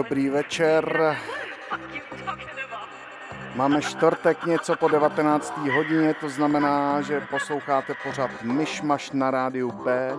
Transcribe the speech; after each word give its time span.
Dobrý 0.00 0.28
večer. 0.28 1.16
Máme 3.54 3.82
čtvrtek 3.82 4.46
něco 4.46 4.76
po 4.76 4.88
19. 4.88 5.58
hodině, 5.58 6.14
to 6.14 6.28
znamená, 6.28 7.00
že 7.00 7.20
posloucháte 7.20 7.94
pořád 8.02 8.30
Myšmaš 8.42 9.10
na 9.10 9.30
rádiu 9.30 9.72
B. 9.72 10.12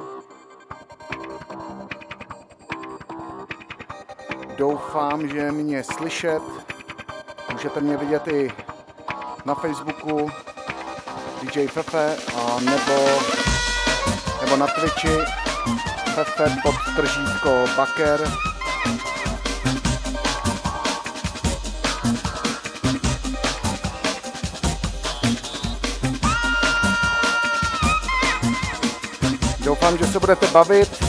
Doufám, 4.58 5.28
že 5.28 5.52
mě 5.52 5.84
slyšet. 5.84 6.44
Můžete 7.52 7.82
mě 7.82 7.98
vidět 7.98 8.28
i 8.28 8.52
na 9.46 9.56
Facebooku 9.56 10.32
DJ 11.42 11.68
Fefe 11.68 12.18
a 12.36 12.60
nebo, 12.60 13.10
nebo 14.42 14.58
na 14.58 14.68
Twitchi 14.68 15.18
Fefe 16.16 16.56
pod 16.64 16.76
tržítko 16.96 17.66
Baker. 17.78 18.51
Doufám, 29.92 30.08
že 30.08 30.14
se 30.14 30.20
budete 30.20 30.48
bavit. 30.48 31.04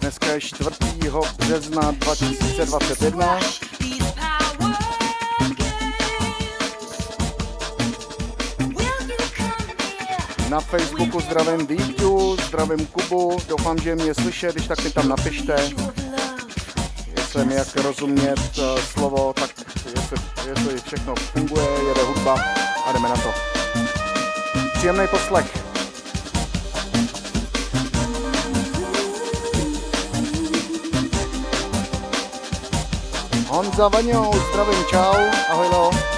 Dneska 0.00 0.26
je 0.26 0.40
4. 0.40 0.70
března 1.38 1.90
2021. 1.90 3.38
Na 10.50 10.60
Facebooku 10.60 11.20
zdravím 11.20 11.66
Vítu, 11.66 12.36
zdravím 12.46 12.86
Kubu, 12.86 13.38
doufám, 13.48 13.78
že 13.78 13.94
mě 13.94 14.14
slyšet, 14.14 14.54
když 14.54 14.66
tak 14.66 14.84
mi 14.84 14.90
tam 14.90 15.08
napište 15.08 15.56
jestli 17.38 17.54
jak 17.54 17.76
rozumět 17.76 18.58
uh, 18.58 18.80
slovo, 18.80 19.32
tak 19.32 19.50
jestli, 19.94 20.16
jestli 20.48 20.80
všechno 20.86 21.14
funguje, 21.14 21.66
jede 21.88 22.02
hudba 22.02 22.34
a 22.86 22.92
jdeme 22.92 23.08
na 23.08 23.16
to. 23.16 23.30
Příjemný 24.74 25.06
poslech. 25.10 25.64
Honza 33.48 33.88
Vaňou, 33.88 34.32
zdravím, 34.50 34.84
čau, 34.90 35.14
ahoj 35.50 35.68
lo. 35.68 36.13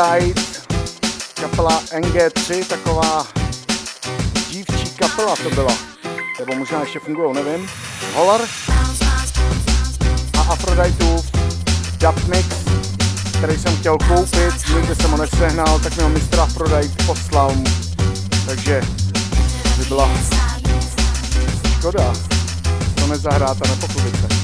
Aphrodite, 0.00 0.60
kapela 1.40 1.82
NG3, 1.92 2.64
taková 2.64 3.26
dívčí 4.50 4.90
kapela 4.98 5.36
to 5.36 5.50
byla. 5.50 5.72
Nebo 6.38 6.54
možná 6.54 6.80
ještě 6.80 6.98
fungují, 6.98 7.34
nevím. 7.34 7.70
Holar 8.14 8.40
a 10.38 10.40
Aphroditeův 10.40 11.26
dub 11.98 12.24
mix, 12.28 12.46
který 13.38 13.58
jsem 13.58 13.76
chtěl 13.76 13.98
koupit, 13.98 14.54
nikdy 14.74 14.94
jsem 14.94 15.10
ho 15.10 15.16
nesehnal, 15.16 15.78
tak 15.78 15.96
mi 15.96 16.02
ho 16.02 16.08
Mr. 16.08 16.40
Aphrodite 16.40 17.04
poslal. 17.04 17.54
Takže 18.46 18.80
by 19.78 19.84
byla 19.84 20.10
škoda 21.78 22.12
to 22.94 23.06
nezahrát 23.06 23.56
a 23.62 23.68
nepochopit 23.68 24.16
se. 24.20 24.39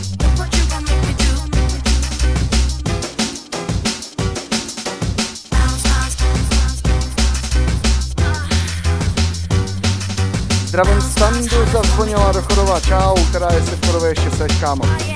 Zdravím 10.77 11.01
Standu, 11.01 11.67
zazvonila 11.73 12.33
do 12.33 12.43
Chodova, 12.43 12.81
čau, 12.81 13.15
která 13.29 13.49
je 13.53 13.63
se 13.63 13.77
v 13.77 13.87
Chodově 13.87 14.11
ještě 14.11 14.31
seš, 14.31 14.61
kámo. 14.61 15.16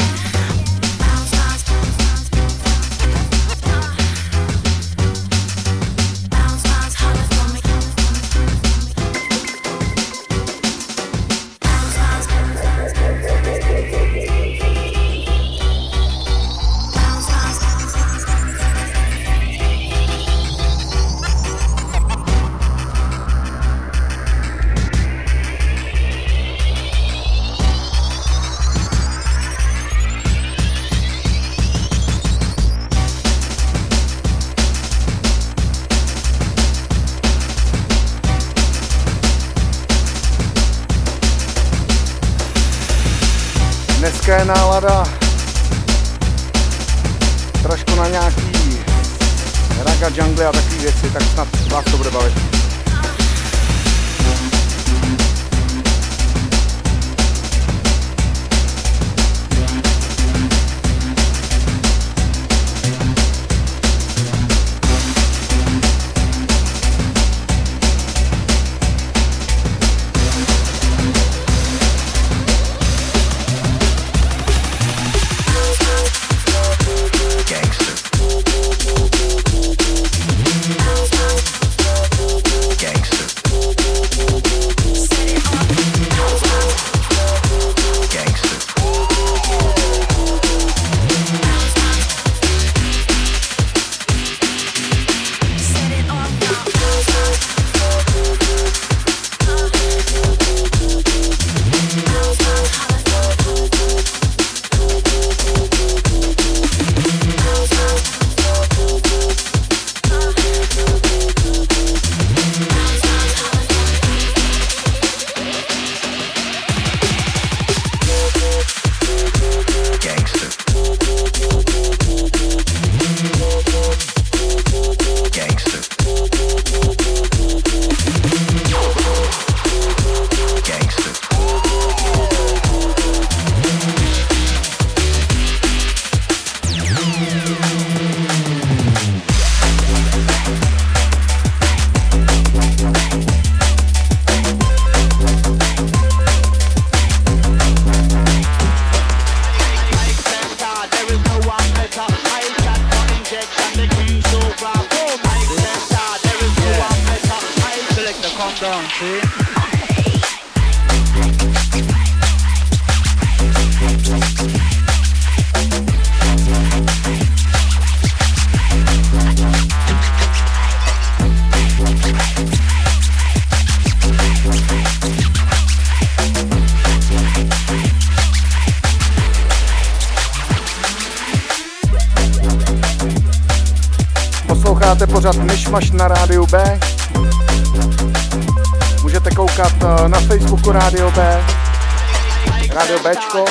Rádio 192.81 192.99
Bčko, 192.99 193.45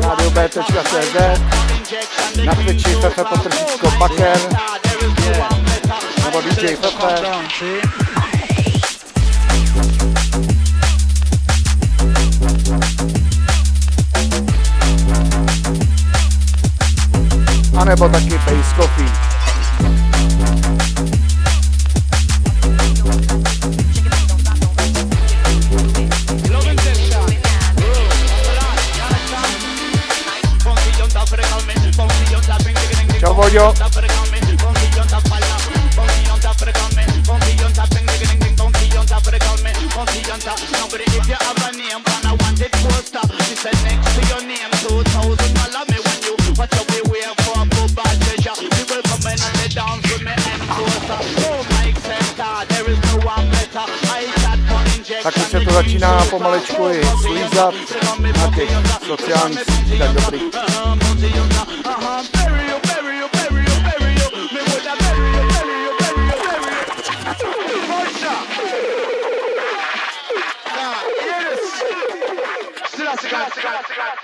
Radio 0.00 0.30
B.cz, 0.30 1.14
na 2.44 2.54
Twitchi 2.54 2.94
Fefe 3.02 3.24
Potržítko 3.24 3.90
Baker, 3.98 4.38
nebo 6.24 6.40
DJ 6.40 6.76
Fefe. 6.76 7.26
A 17.78 17.84
nebo 17.84 18.08
taky 18.08 18.38
Base 18.38 18.74
Coffee. 18.76 19.25
Yo. 33.56 33.72
Tak 55.22 55.36
už 55.36 55.42
se 55.42 55.60
to 55.60 55.72
začíná 55.72 56.24
pomalečku 56.30 56.88
i 56.88 57.02
slízat 57.22 57.74
na 58.36 58.50
těch 58.54 58.70
sociálních 59.06 59.60
sítích, 59.64 59.98
tak 59.98 60.12
dobrý. 60.12 60.40
Thank 73.88 74.20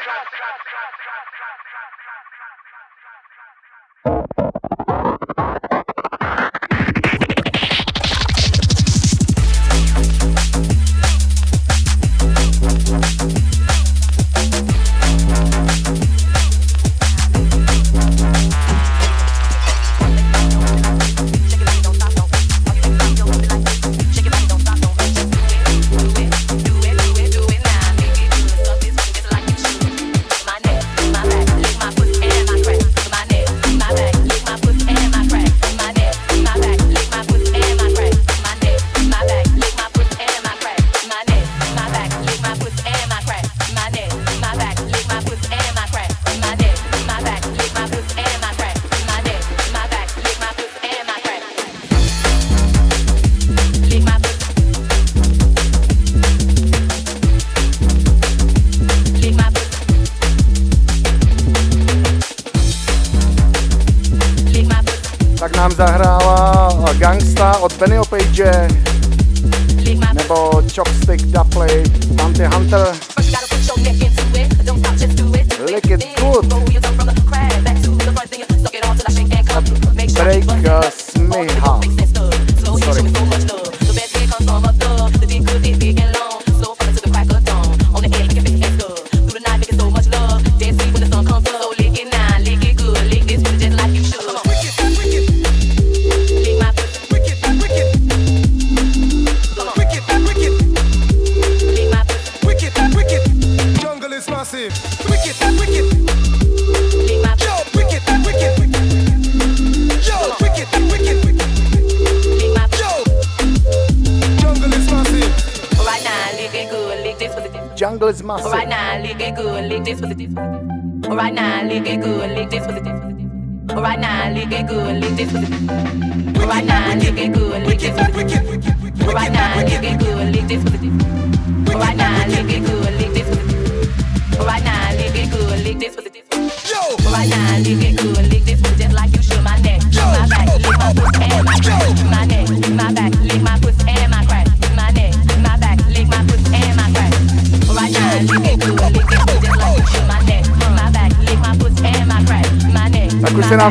you. 4.38 4.41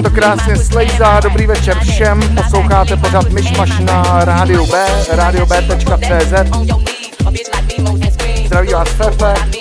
Krásně 0.09 0.57
slejzá. 0.57 1.19
Dobrý 1.19 1.47
večer 1.47 1.79
všem. 1.79 2.35
Posloucháte 2.35 2.97
pořád 2.97 3.29
Myšmaš 3.29 3.79
na 3.79 4.25
rádiu 4.25 4.65
B, 4.65 4.85
radiob.cz. 5.11 6.33
Zdraví 8.45 8.73
vás 8.73 8.89
Fefe. 8.89 9.60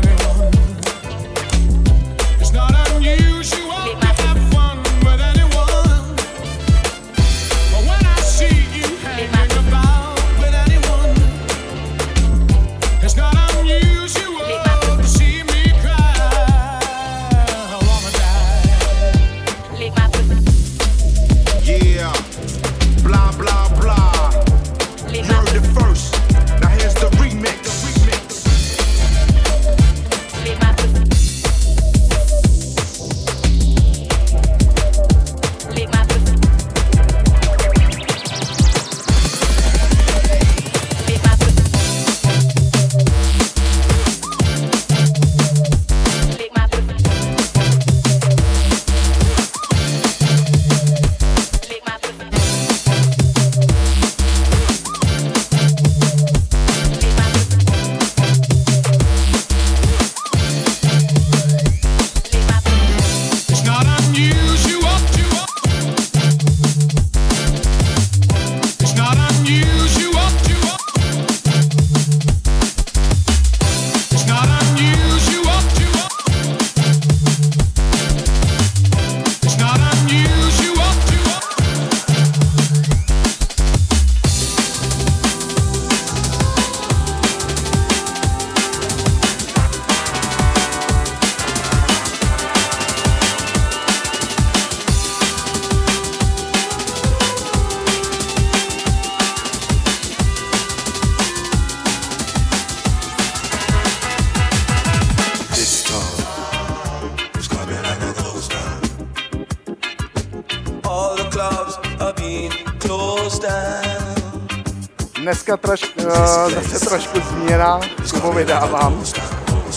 Kubovi 118.41 118.45
dávám. 118.45 119.03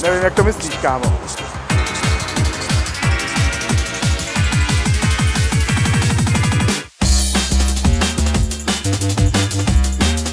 Nevím, 0.02 0.22
jak 0.22 0.34
to 0.34 0.44
myslíš, 0.44 0.76
kámo. 0.76 1.18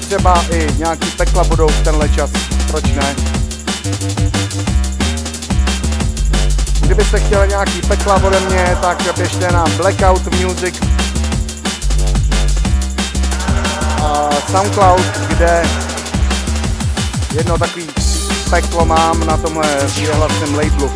Třeba 0.06 0.44
i 0.50 0.68
nějaký 0.78 1.10
pekla 1.10 1.44
budou 1.44 1.68
v 1.68 1.84
tenhle 1.84 2.08
čas, 2.08 2.30
proč 2.70 2.84
ne? 2.84 3.16
Kdybyste 6.80 7.20
chtěli 7.20 7.48
nějaký 7.48 7.80
pekla 7.80 8.14
ode 8.14 8.40
mě, 8.40 8.76
tak 8.80 9.16
běžte 9.16 9.52
na 9.52 9.64
Blackout 9.76 10.40
Music 10.40 10.80
a 14.02 14.30
Soundcloud, 14.50 15.18
kde 15.28 15.62
jedno 17.34 17.58
takový 17.58 18.01
peklo 18.52 18.84
mám 18.84 19.26
na 19.26 19.36
tomhle 19.36 19.78
hlasném 20.12 20.54
labelu. 20.54 20.92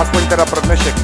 Aspoň 0.00 0.26
teda 0.26 0.46
pro 0.46 0.60
dnešek. 0.60 0.94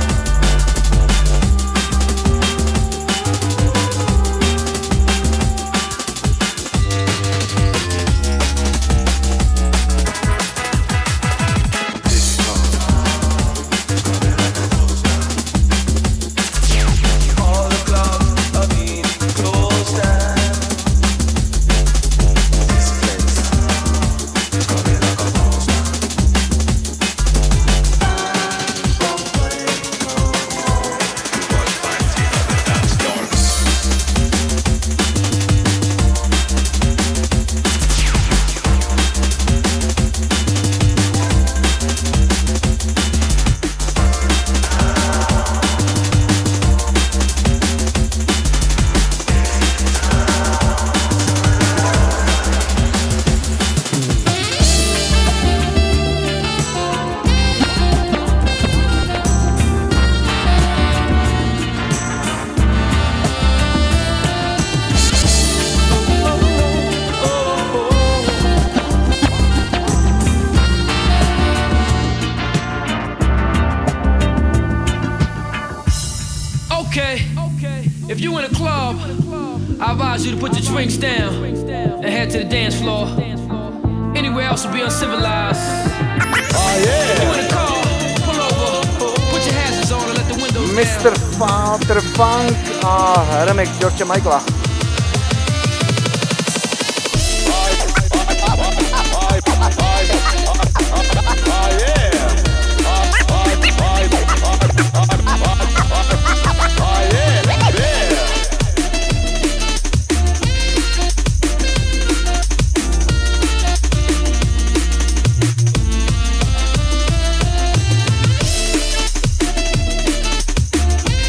Michaela. 94.05 94.43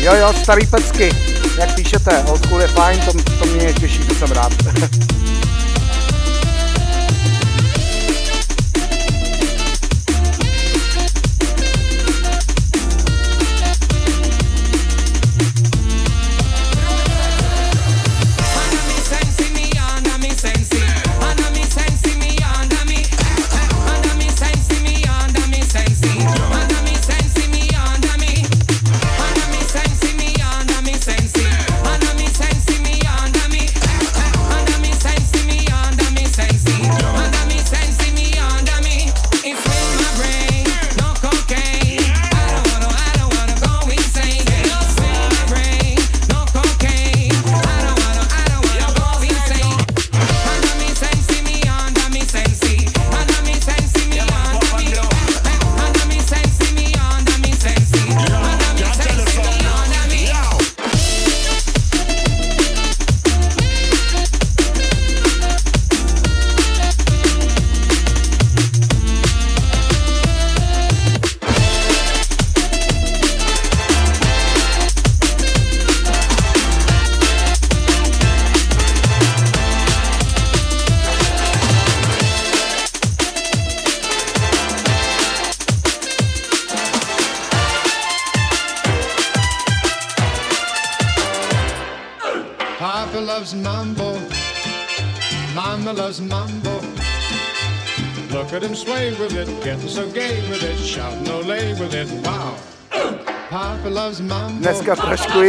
Jo, 0.05 0.13
jo, 0.15 0.33
starý 0.33 0.67
pecky 0.67 1.24
píšete, 1.95 2.23
old 2.23 2.45
school 2.45 2.61
je 2.61 2.67
fajn, 2.67 2.99
to, 2.99 3.23
to 3.39 3.45
mě 3.45 3.73
těší, 3.73 3.99
to 3.99 4.15
jsem 4.15 4.31
rád. 4.31 4.53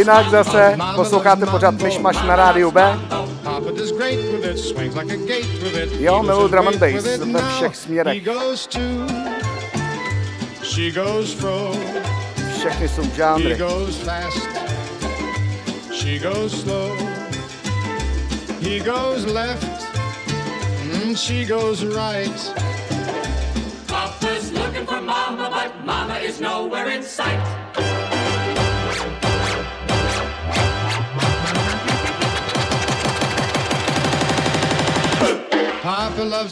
jinak 0.07 0.29
zase. 0.29 0.77
Posloucháte 0.95 1.45
pořád 1.45 1.81
Myšmaš 1.81 2.23
na 2.23 2.35
rádiu 2.35 2.71
B. 2.71 2.99
Jo, 5.99 6.23
miluji 6.23 6.51
drum 6.51 6.67
and 6.67 6.77
bass 6.77 7.05
ve 7.31 7.41
všech 7.41 7.75
směrech. 7.75 8.23
Všechny 12.59 12.89
jsou 12.89 13.03
žánry. 13.15 13.57
She 15.91 16.19
goes 16.19 16.61
slow, 16.61 16.91
he 18.61 18.79
goes 18.79 19.25
left, 19.25 19.87
and 20.93 21.17
she 21.17 21.45
goes 21.45 21.81
right. 21.83 22.53
Papa's 23.87 24.51
looking 24.51 24.85
for 24.85 25.01
Mama, 25.01 25.49
but 25.49 25.85
Mama 25.85 26.19
is 26.19 26.39
nowhere 26.39 26.95
in 26.95 27.03
sight. 27.03 27.56
loves. 36.27 36.51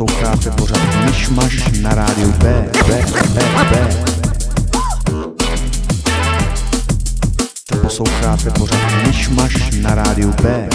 posloucháte 0.00 0.50
pořád 0.50 1.04
Myšmaš 1.06 1.64
na 1.80 1.94
rádiu 1.94 2.32
B, 2.32 2.70
B, 2.88 3.04
B, 3.34 3.42
B. 3.70 3.88
Posloucháte 7.82 8.50
pořád 8.50 9.06
Myšmaš 9.06 9.70
na 9.82 9.94
rádiu 9.94 10.34
B. 10.42 10.68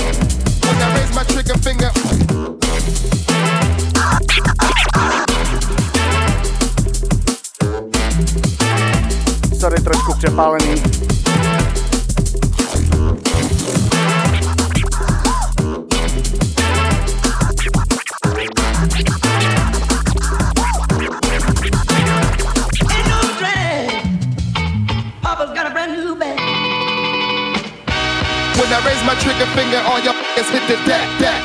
Sorry, 9.60 9.82
trošku 9.82 10.14
přepálený. 10.18 11.05
trigger 29.26 29.48
finger 29.56 29.82
on 29.90 30.04
your 30.04 30.14
ass 30.38 30.52
with 30.54 30.68
the 30.68 30.78
deck, 30.86 31.10
deck. 31.20 31.42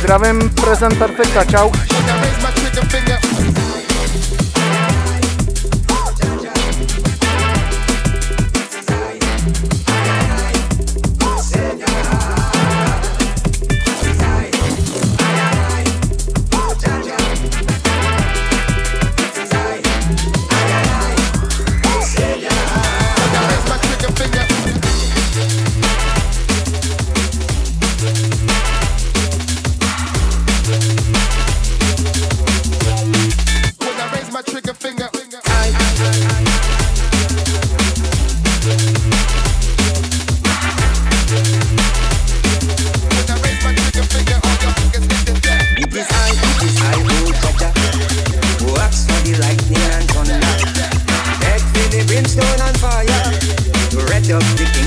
Zdravím, 0.00 0.50
prezent 0.50 0.98
Perfekta, 0.98 1.44
čau. 1.44 1.72
fire. 52.82 53.06
Red 54.10 54.28
up 54.32 54.42
the 54.58 54.81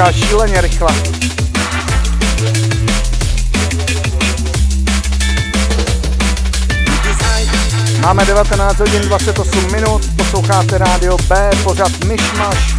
utíká 0.00 0.12
šíleně 0.12 0.60
rychle. 0.60 0.94
Máme 8.00 8.24
19 8.24 8.78
hodin 8.78 9.02
28 9.02 9.72
minut, 9.72 10.02
posloucháte 10.16 10.78
rádio 10.78 11.16
B, 11.28 11.50
pořád 11.64 12.04
Myšmaš. 12.04 12.74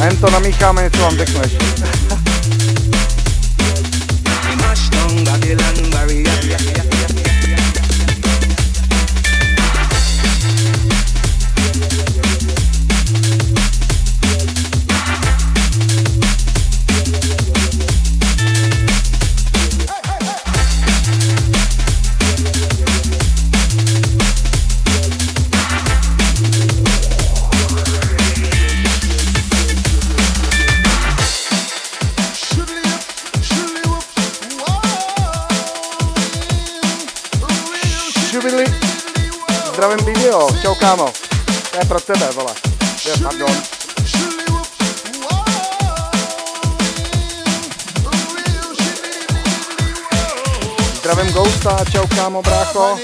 A 0.00 0.04
jen 0.04 0.16
to 0.16 0.30
namícháme, 0.30 0.82
něco 0.82 0.98
vám. 0.98 1.16
Babylon 1.16 2.13
Čau 40.64 40.74
kámo, 40.74 41.12
to 41.70 41.76
je 41.76 41.84
pro 41.84 42.00
tebe, 42.00 42.24
vole. 42.32 42.54
Je, 43.04 43.12
pardon. 43.22 43.52
Zdravím 50.96 51.32
Ghosta, 51.32 51.84
čau 51.92 52.06
kámo, 52.16 52.42
brácho. 52.42 52.96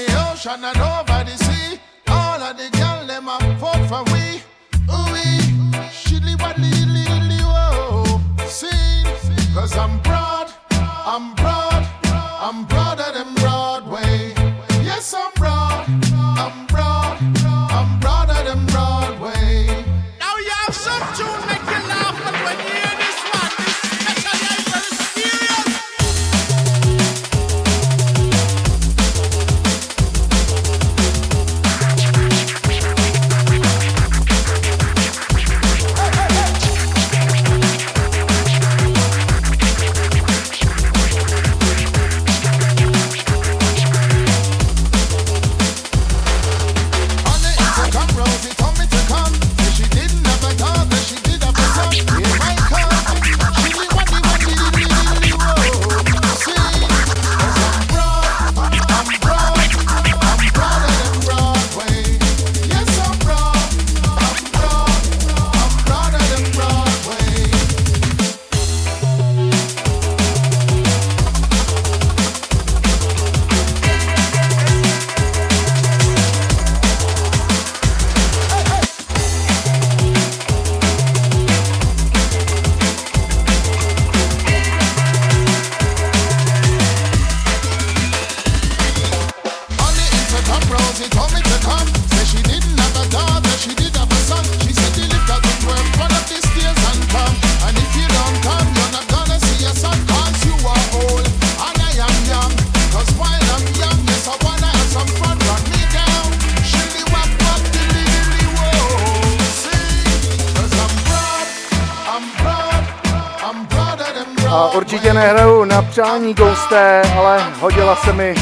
Přání 115.91 116.33
Ghosté, 116.33 117.01
ale 117.17 117.53
hodila 117.59 117.95
se 117.95 118.13
mi 118.13 118.35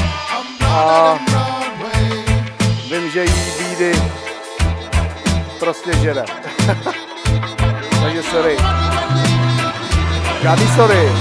a 0.66 1.14
vím, 2.92 3.12
že 3.12 3.24
jí 3.24 3.34
bídy 3.60 3.92
prostě 5.60 5.92
žere. 5.98 6.26
Takže 8.02 8.24
sorry. 8.24 8.58
Žádný 10.42 10.68
sorry. 10.68 11.12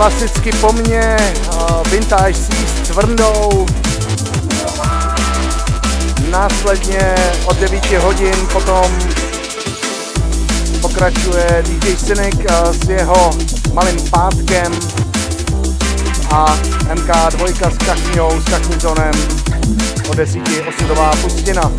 Klasicky 0.00 0.52
po 0.52 0.72
mně 0.72 1.16
Vintage 1.90 2.34
C 2.34 2.52
s 2.52 2.88
Cvrndou. 2.88 3.66
Následně 6.30 7.14
od 7.44 7.56
9 7.56 7.92
hodin 7.92 8.34
potom 8.52 8.98
pokračuje 10.80 11.62
DJ 11.66 11.96
Cynic 11.96 12.40
s 12.70 12.88
jeho 12.88 13.30
malým 13.72 14.10
pátkem 14.10 14.72
a 16.30 16.56
MK2 16.94 17.70
s 17.70 17.78
Kachňou, 17.86 18.40
s 18.40 18.44
Kachnizonem 18.44 19.12
o 20.08 20.14
desíti 20.14 20.62
osudová 20.62 21.10
pustina. 21.22 21.72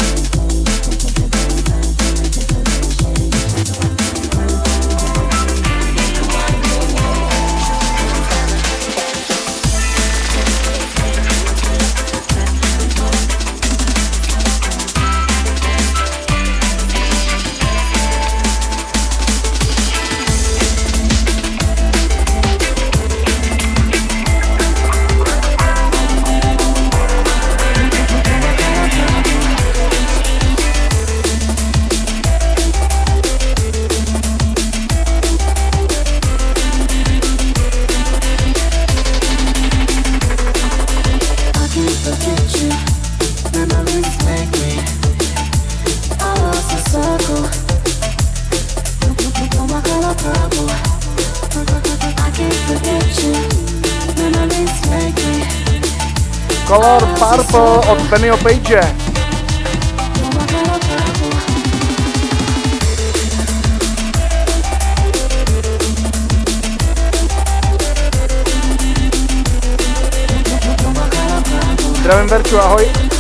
Bennyho 57.96 58.38
Page. 58.38 58.82
Zdravím 72.02 72.28
Verču, 72.28 72.60
ahoj. 72.60 73.11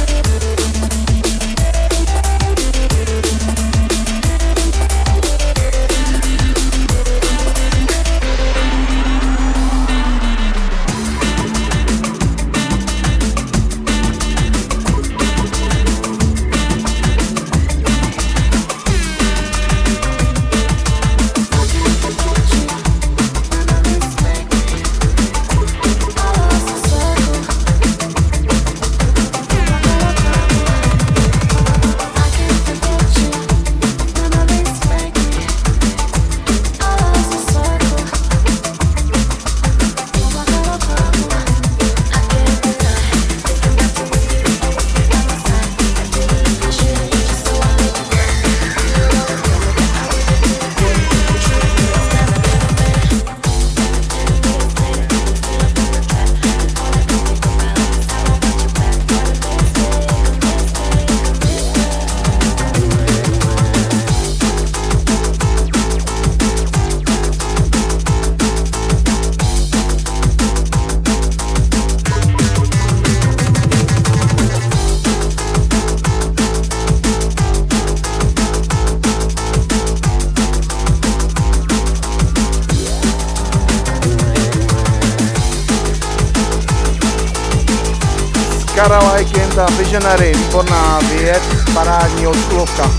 Visionary, 89.91 90.31
výborná 90.37 90.99
věc, 90.99 91.43
parádní 91.73 92.27
odkulovka. 92.27 92.91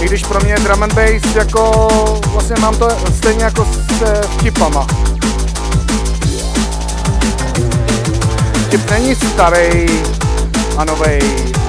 I 0.00 0.06
když 0.06 0.24
pro 0.24 0.40
mě 0.40 0.52
je 0.52 0.58
drum 0.58 0.82
and 0.82 0.94
bass 0.94 1.34
jako, 1.34 1.88
vlastně 2.32 2.56
mám 2.60 2.76
to 2.76 2.88
stejně 3.16 3.44
jako 3.44 3.66
se 3.98 4.20
vtipama. 4.38 4.86
Vtip 8.66 8.90
není 8.90 9.14
starý 9.14 9.86
a 10.78 10.84
novej, 10.84 11.20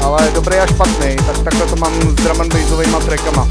ale 0.02 0.30
dobrý 0.34 0.58
a 0.58 0.68
špatný, 0.68 1.16
tak 1.16 1.38
takhle 1.43 1.66
to 1.66 1.76
mám 1.76 1.93
s 2.02 2.14
drum 2.14 2.41
and 2.41 2.54
bassovými 2.54 2.95
trackama. 3.06 3.48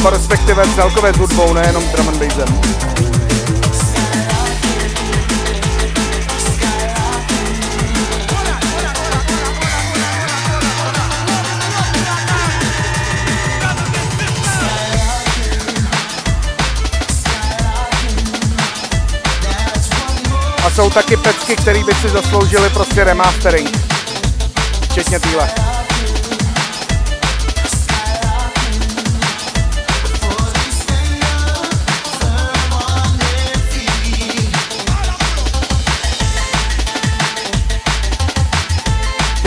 Nebo 0.00 0.10
respektive 0.10 0.62
celkově 0.74 1.12
s 1.12 1.16
hudbou, 1.16 1.52
nejenom 1.52 1.84
drum 1.84 2.08
and 2.08 2.18
bassem. 2.18 2.60
A 20.64 20.70
jsou 20.70 20.90
taky 20.90 21.16
pecky, 21.16 21.56
které 21.56 21.84
by 21.84 21.94
si 21.94 22.08
zasloužily 22.08 22.70
prostě 22.70 23.04
remastering. 23.04 23.78
Včetně 24.82 25.20
týhle. 25.20 25.69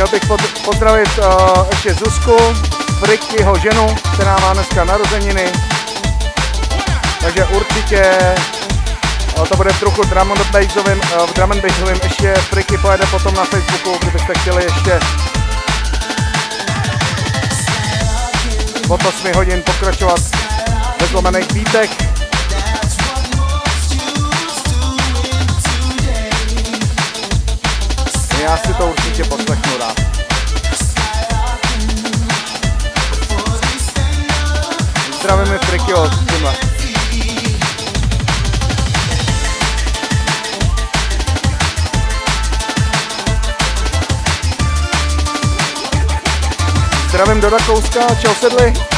Chtěl 0.04 0.20
bych 0.20 0.62
pozdravit 0.66 1.18
uh, 1.18 1.68
ještě 1.70 1.94
Zuzku, 1.94 2.38
Frikyho 3.00 3.60
ženu, 3.60 3.96
která 4.14 4.40
má 4.40 4.54
dneska 4.54 4.84
narozeniny. 4.84 5.52
Takže 7.22 7.46
určitě 7.46 8.18
uh, 9.38 9.48
to 9.48 9.58
bude 9.58 9.70
v 9.74 9.80
trochu 9.80 10.04
drum 10.04 10.32
and 10.32 10.40
uh, 10.56 11.28
v 11.28 11.34
drum 11.34 11.52
and 11.52 12.04
ještě 12.04 12.34
Friky 12.34 12.78
pojede 12.78 13.06
potom 13.06 13.36
na 13.36 13.44
Facebooku, 13.46 13.98
kdybyste 14.02 14.34
chtěli 14.34 14.64
ještě 14.64 15.00
po 18.88 18.94
8 18.94 19.34
hodin 19.36 19.62
pokračovat 19.62 20.20
ve 21.02 21.08
zlomených 21.08 21.54
bítech. 21.54 22.03
Já 28.54 28.58
si 28.58 28.74
to 28.74 28.88
určitě 28.88 29.24
poslechnu 29.24 29.78
rád. 29.78 30.00
Zdravíme 35.20 35.58
Friky 35.58 35.94
od 35.94 36.12
tímhle. 36.30 36.56
Zdravím 47.10 47.42
do 47.42 47.50
Rakouska, 47.50 48.16
čau 48.16 48.34
sedli. 48.34 48.93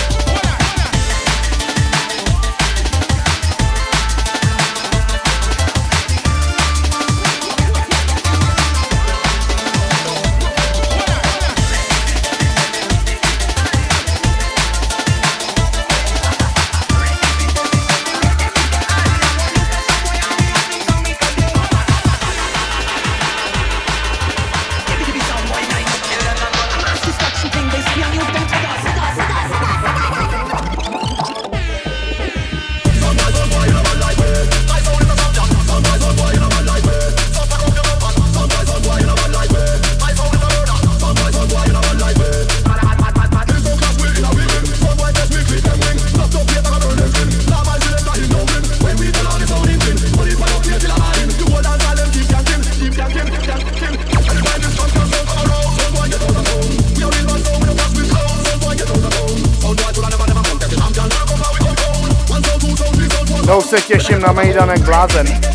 made 64.35 64.57
on 64.57 64.69
a 64.69 64.75
glazen. 64.75 65.54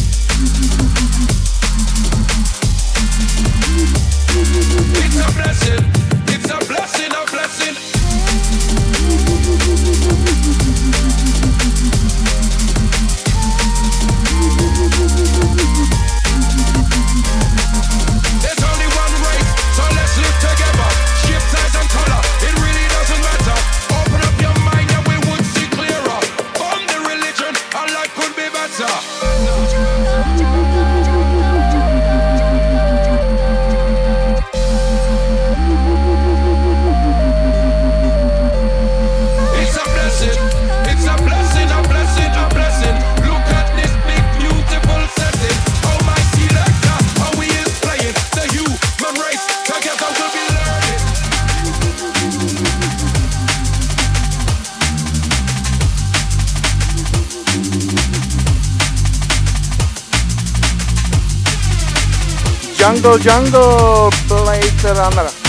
Jungle, 62.91 63.17
jungle, 63.19 64.09
play, 64.27 64.61
ser. 64.81 65.40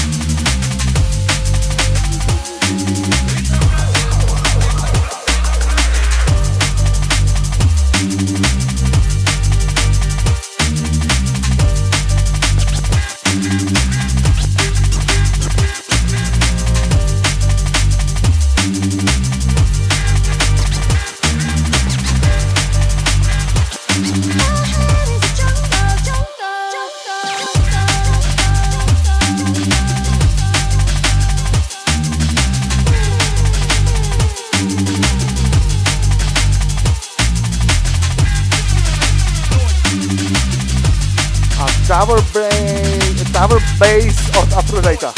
Base 43.83 44.39
od 44.39 44.53
Aphrodite. 44.53 45.13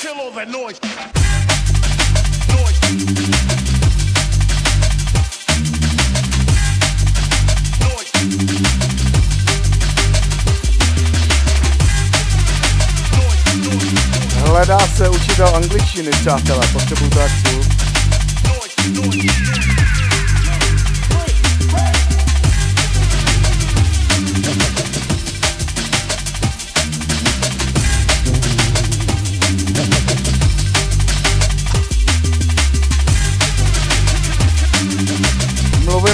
Kill 0.00 0.14
all 0.18 0.30
that 0.32 0.48
noise. 0.48 0.80
Hledá 14.36 14.78
se 14.96 15.08
učitel 15.08 15.48
angličtiny, 15.54 16.10
přátelé, 16.10 16.66
potřebuju 16.72 17.10
to 17.10 17.18
jak 17.18 17.45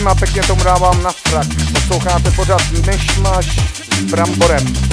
a 0.08 0.14
pěkně 0.14 0.42
tomu 0.42 0.64
dávám 0.64 1.02
na 1.02 1.12
frak. 1.12 1.46
Posloucháte 1.72 2.30
pořád 2.30 2.70
myšmaš 2.86 3.46
s 3.98 4.02
bramborem. 4.10 4.91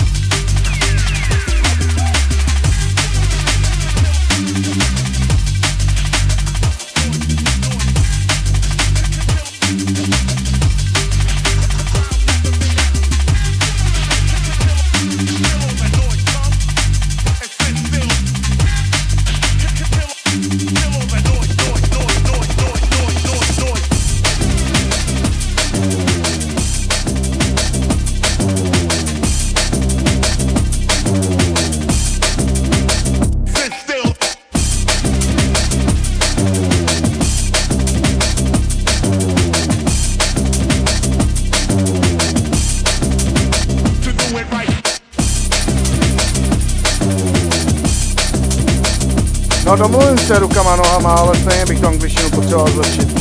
Domluvím 49.79 50.17
se 50.17 50.39
rukama, 50.39 50.75
nohama, 50.75 51.13
ale 51.13 51.37
stejně 51.37 51.65
bych 51.65 51.79
tu 51.79 51.87
angličtinu 51.87 52.29
potřeboval 52.29 52.67
zlepšit. 52.67 53.18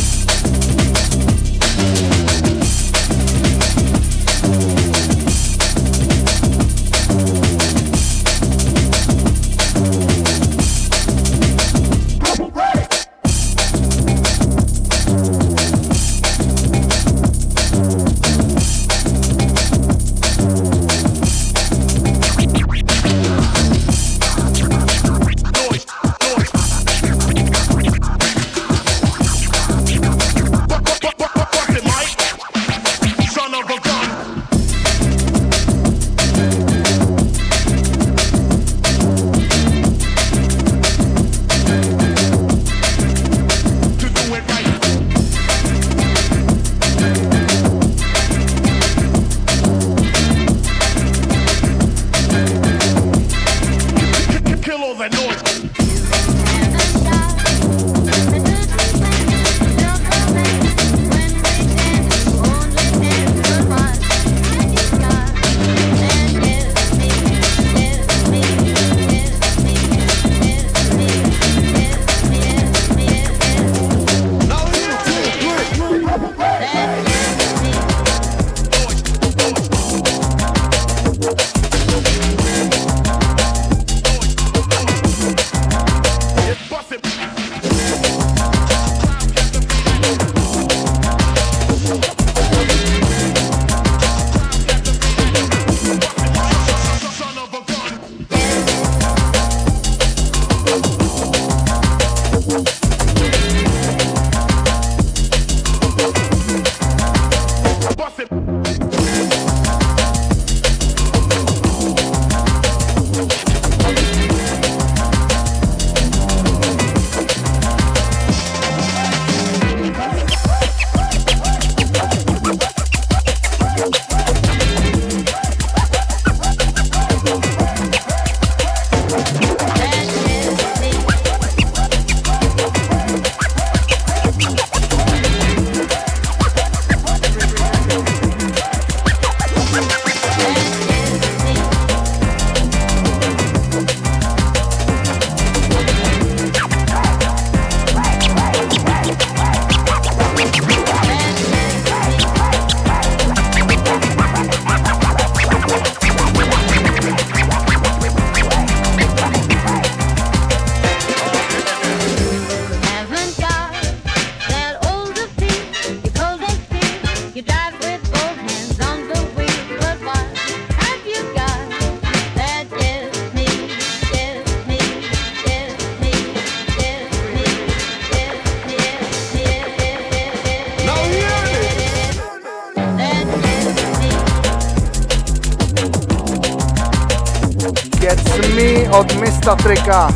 Mista 189.49 189.63
Trika. 189.63 190.09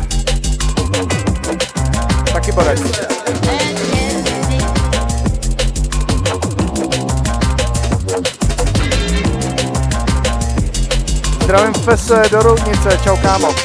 Taky 2.33 2.51
borec. 2.51 2.79
Zdravím 11.43 11.73
Fese 11.73 12.21
do 12.31 12.41
Roudnice, 12.41 12.99
čau 13.03 13.17
kámo. 13.17 13.55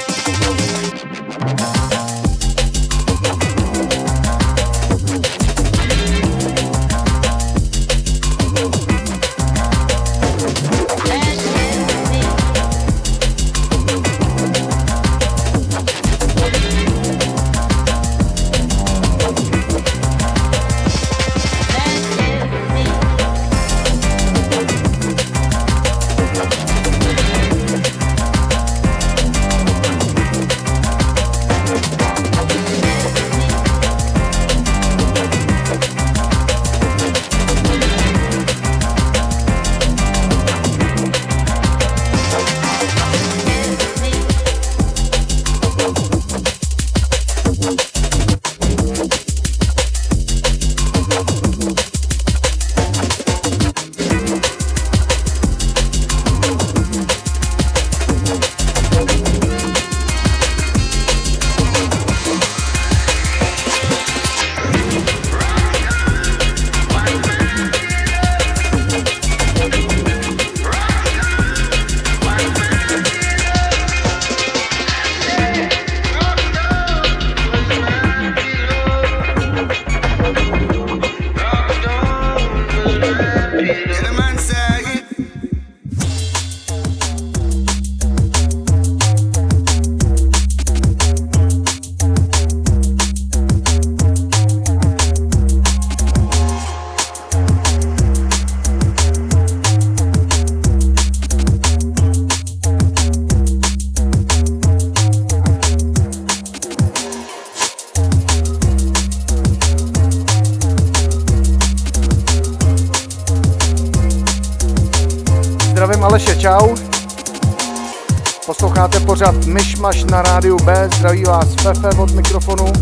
Zdraví 120.86 121.24
vás 121.24 121.54
Fefe 121.54 121.88
od 121.88 122.10
mikrofonu. 122.10 122.72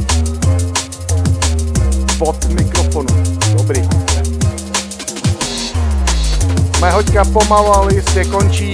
Od 2.19 2.49
mikrofonu. 2.49 3.25
Dobrý. 3.53 3.83
Moje 6.81 6.93
hoďka 6.93 7.25
pomalu, 7.25 7.75
ale 7.75 7.95
jistě 7.95 8.25
končí. 8.25 8.73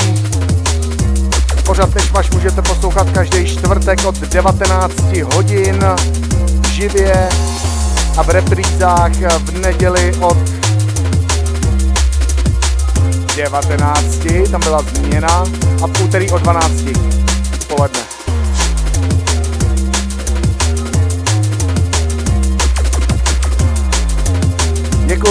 Pořad 1.67 1.95
Myšmaš 1.95 2.31
můžete 2.31 2.63
poslouchat 2.63 3.11
každý 3.11 3.47
čtvrtek 3.47 4.05
od 4.05 4.19
19 4.19 4.95
hodin 5.35 5.85
živě 6.71 7.29
a 8.17 8.23
v 8.23 8.29
reprízách 8.29 9.13
v 9.39 9.59
neděli 9.59 10.13
od 10.21 10.39
19, 13.37 14.05
tam 14.51 14.61
byla 14.61 14.83
změna, 14.95 15.45
a 15.83 15.87
v 15.87 16.05
úterý 16.05 16.31
o 16.31 16.39
12 16.39 16.73
odpoledne. 17.55 18.12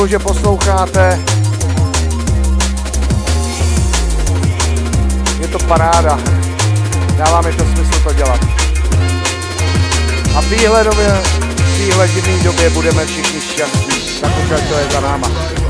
Děkuji, 0.02 0.12
že 0.12 0.20
posloucháte. 0.20 1.20
Je 5.40 5.48
to 5.48 5.60
paráda. 5.60 6.20
Dává 7.18 7.42
mi 7.42 7.54
to 7.54 7.64
smysl 7.66 8.04
to 8.04 8.14
dělat. 8.14 8.40
A 10.36 10.42
v 10.42 10.50
téhle 10.50 10.84
době, 10.84 11.22
v 11.58 11.78
téhle 11.78 12.08
době 12.44 12.70
budeme 12.70 13.06
všichni 13.06 13.42
šťastní. 13.42 14.22
Tak 14.22 14.32
už 14.44 14.70
to 14.70 14.74
je 14.74 14.86
za 14.92 15.00
náma. 15.00 15.61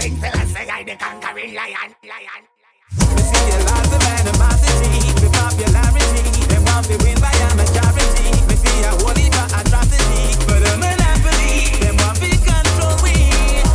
King 0.00 0.16
Selassie, 0.16 0.70
I 0.70 0.82
the 0.82 0.96
conquering 0.96 1.54
lion, 1.54 1.90
lion. 2.08 2.42
We 3.16 3.22
see 3.30 3.48
a 3.52 3.60
lot 3.68 3.84
of 3.84 4.02
animosity, 4.16 5.12
the 5.20 5.28
popularity, 5.28 6.24
they 6.48 6.60
want 6.64 6.86
to 6.88 6.96
win 7.04 7.20
by 7.20 7.36
a 7.36 7.48
majority. 7.60 8.32
We 8.48 8.56
see 8.56 8.80
a 8.88 8.92
whole 8.96 9.12
heap 9.20 9.36
of 9.36 9.52
atrocity, 9.60 10.40
but 10.48 10.64
a 10.64 10.72
monopoly, 10.80 11.84
them 11.84 11.96
want 12.00 12.16
to 12.16 12.32
control 12.32 12.96
we. 13.04 13.12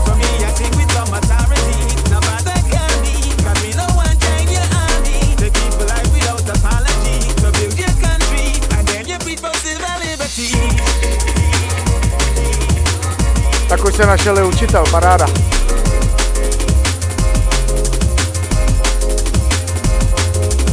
For 0.05 0.15
me, 0.17 0.29
I 0.41 0.51
think 0.57 0.73
with 0.73 0.91
some 0.97 1.13
authority, 1.13 1.93
no 2.09 2.17
matter 2.25 2.57
can 2.73 2.93
be, 3.05 3.15
cause 3.45 3.59
we 3.61 3.69
no 3.77 3.87
one 3.93 4.17
change 4.25 4.49
your 4.49 4.67
army. 4.81 5.37
The 5.37 5.53
people 5.53 5.85
like 5.93 6.09
without 6.09 6.41
apology. 6.41 7.17
So 7.37 7.53
build 7.53 7.77
your 7.77 7.95
country, 8.01 8.57
and 8.73 8.83
then 8.89 9.05
you 9.05 9.17
preach 9.21 9.41
for 9.45 9.53
civil 9.61 9.93
liberty. 10.01 10.49
Tak 13.69 13.85
už 13.85 13.93
se 13.93 14.05
našel 14.05 14.47
učitel, 14.47 14.83
paráda. 14.91 15.54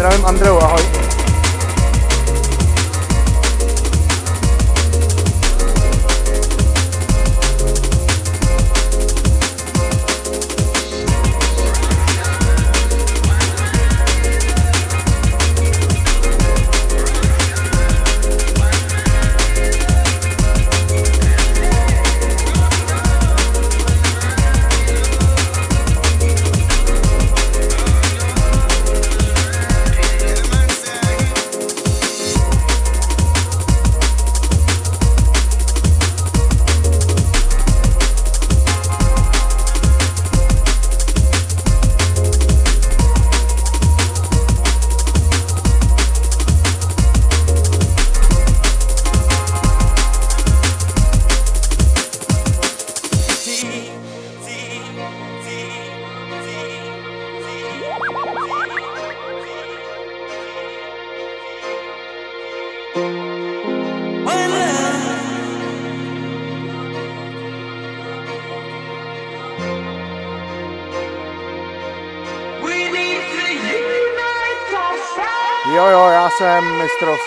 Zdravím 0.03 0.27
Andreu, 0.27 0.59
ahoj. 0.59 1.02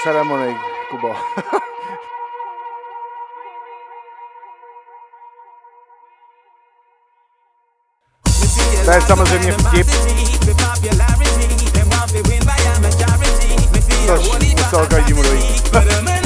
ceremony, 0.14 0.56
Kubo. 0.90 1.16
to 8.86 8.92
je 8.92 9.02
samozřejmě 9.02 9.52
vtip. 9.52 9.88
Což 14.06 14.54
musel 14.56 14.88
každému 14.88 15.24
dojít. 15.24 16.25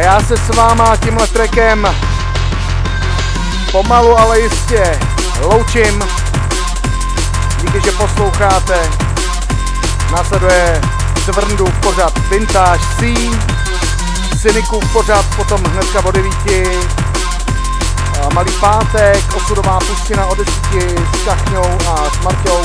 Já 0.00 0.20
se 0.20 0.36
s 0.36 0.48
váma 0.48 0.96
tímhle 0.96 1.26
trekem 1.26 1.86
pomalu, 3.72 4.18
ale 4.18 4.40
jistě 4.40 5.00
loučím. 5.40 6.04
Díky, 7.60 7.80
že 7.84 7.92
posloucháte. 7.92 8.90
Následuje 10.12 10.80
v 11.66 11.80
pořad 11.80 12.18
Vintage 12.30 12.84
C, 12.98 13.14
v 14.80 14.92
pořad 14.92 15.24
potom 15.36 15.64
hnedka 15.64 16.04
o 16.04 16.10
9, 16.10 16.32
Malý 18.34 18.52
pátek, 18.60 19.36
osudová 19.36 19.78
pustina 19.78 20.26
o 20.26 20.34
10 20.34 20.54
s 21.14 21.24
Kachňou 21.24 21.78
a 21.88 22.10
s 22.10 22.24
Marťou. 22.24 22.64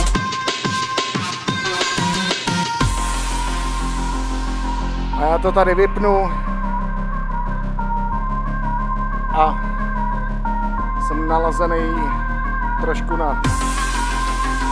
A 5.17 5.21
já 5.21 5.37
to 5.37 5.51
tady 5.51 5.75
vypnu 5.75 6.31
a 9.37 9.55
jsem 11.07 11.27
nalazený 11.27 11.95
trošku 12.81 13.15
na 13.15 13.41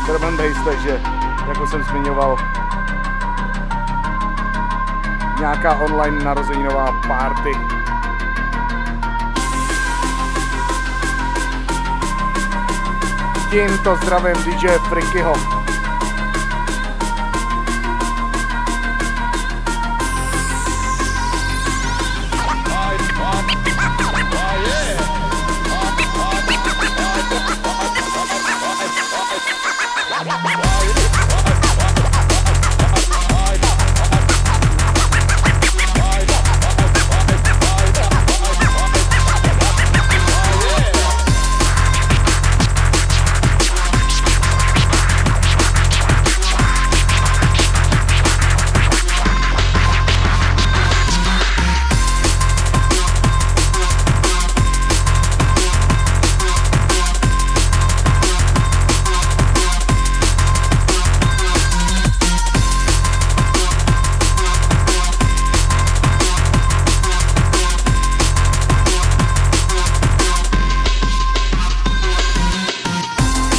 drum 0.07 0.37
bass, 0.37 0.65
takže 0.65 1.01
jako 1.47 1.67
jsem 1.67 1.83
zmiňoval, 1.83 2.37
nějaká 5.39 5.75
online 5.75 6.23
narozeninová 6.23 7.01
party. 7.07 7.51
Tímto 13.49 13.95
zdravím 13.95 14.43
DJ 14.43 14.67
Frikyho. 14.67 15.64